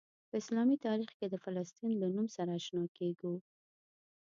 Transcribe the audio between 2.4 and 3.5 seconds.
آشنا کیږو.